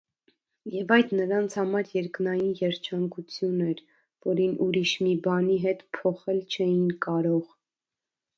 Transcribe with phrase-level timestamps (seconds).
[0.75, 3.83] Եվ այդ նրանց համար երկնային երջանկություն էր,
[4.29, 7.47] որին ուրիշ մի բանի հետ փոխել չէին կարող: